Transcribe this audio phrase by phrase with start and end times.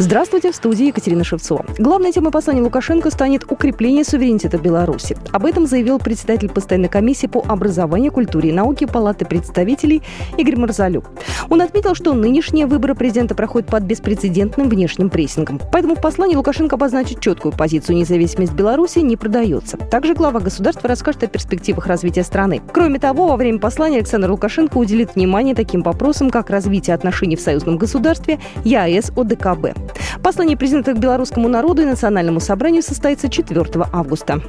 [0.00, 1.66] Здравствуйте, в студии Екатерина Шевцова.
[1.76, 5.14] Главной темой послания Лукашенко станет укрепление суверенитета Беларуси.
[5.30, 10.02] Об этом заявил председатель постоянной комиссии по образованию, культуре и науке Палаты представителей
[10.38, 11.04] Игорь Марзалюк.
[11.50, 15.60] Он отметил, что нынешние выборы президента проходят под беспрецедентным внешним прессингом.
[15.70, 19.76] Поэтому в послании Лукашенко обозначит четкую позицию независимость Беларуси не продается.
[19.76, 22.62] Также глава государства расскажет о перспективах развития страны.
[22.72, 27.42] Кроме того, во время послания Александр Лукашенко уделит внимание таким вопросам, как развитие отношений в
[27.42, 29.89] союзном государстве, ЕАЭС, ОДКБ.
[30.22, 34.40] Послание президента к белорусскому народу и национальному собранию состоится 4 августа.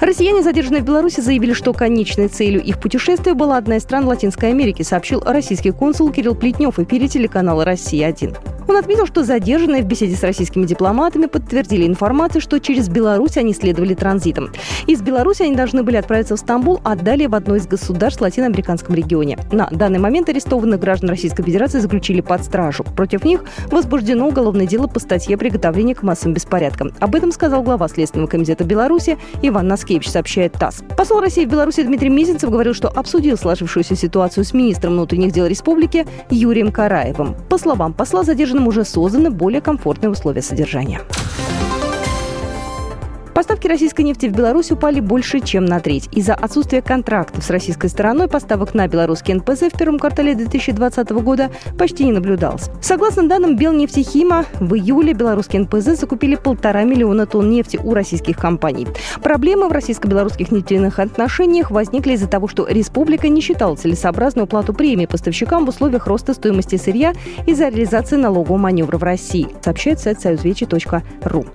[0.00, 4.50] Россияне, задержанные в Беларуси, заявили, что конечной целью их путешествия была одна из стран Латинской
[4.50, 8.59] Америки, сообщил российский консул Кирилл Плетнев в эфире телеканала «Россия-1».
[8.70, 13.52] Он отметил, что задержанные в беседе с российскими дипломатами подтвердили информацию, что через Беларусь они
[13.52, 14.52] следовали транзитом.
[14.86, 18.22] Из Беларуси они должны были отправиться в Стамбул, а далее в одно из государств в
[18.22, 19.40] латиноамериканском регионе.
[19.50, 22.84] На данный момент арестованных граждан Российской Федерации заключили под стражу.
[22.94, 26.92] Против них возбуждено уголовное дело по статье «Приготовление к массовым беспорядкам».
[27.00, 30.84] Об этом сказал глава Следственного комитета Беларуси Иван Наскевич, сообщает ТАСС.
[30.96, 35.46] Посол России в Беларуси Дмитрий Мизинцев говорил, что обсудил сложившуюся ситуацию с министром внутренних дел
[35.46, 37.34] республики Юрием Караевым.
[37.48, 41.00] По словам посла, задержанным гражданам уже созданы более комфортные условия содержания.
[43.40, 46.10] Поставки российской нефти в Беларусь упали больше, чем на треть.
[46.12, 51.50] Из-за отсутствия контрактов с российской стороной поставок на белорусский НПЗ в первом квартале 2020 года
[51.78, 52.68] почти не наблюдалось.
[52.82, 58.86] Согласно данным Белнефтехима, в июле белорусские НПЗ закупили полтора миллиона тонн нефти у российских компаний.
[59.22, 65.06] Проблемы в российско-белорусских нефтяных отношениях возникли из-за того, что республика не считала целесообразную уплату премии
[65.06, 67.14] поставщикам в условиях роста стоимости сырья
[67.46, 71.46] из-за реализации налогового маневра в России, сообщает сайт союзвечи.ру.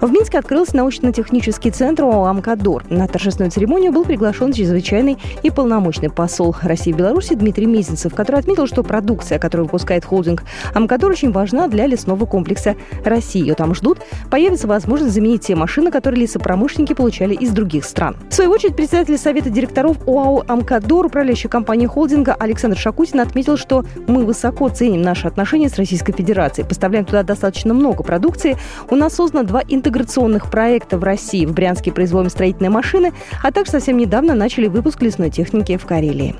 [0.00, 2.84] В Минске открылся научно-технический центр ОАО «Амкадор».
[2.88, 8.38] На торжественную церемонию был приглашен чрезвычайный и полномочный посол России в Беларуси Дмитрий Мезенцев, который
[8.38, 13.40] отметил, что продукция, которую выпускает холдинг «Амкадор», очень важна для лесного комплекса России.
[13.40, 13.98] Ее там ждут.
[14.30, 18.16] Появится возможность заменить те машины, которые лесопромышленники получали из других стран.
[18.30, 23.84] В свою очередь, председатель Совета директоров ОАО «Амкадор», управляющей компании холдинга Александр Шакутин отметил, что
[24.06, 28.56] мы высоко ценим наши отношения с Российской Федерацией, поставляем туда достаточно много продукции.
[28.90, 31.46] У нас создано два интернет интеграционных проектов в России.
[31.46, 33.12] В Брянске производим строительные машины,
[33.42, 36.34] а также совсем недавно начали выпуск лесной техники в Карелии.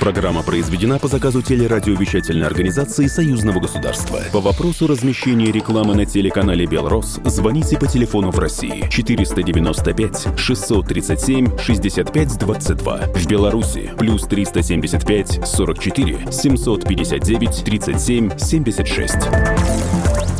[0.00, 4.18] Программа произведена по заказу телерадиовещательной организации Союзного государства.
[4.32, 12.38] По вопросу размещения рекламы на телеканале «Белрос» звоните по телефону в России 495 637 65
[12.38, 12.98] 22.
[13.14, 15.40] В Беларуси плюс 375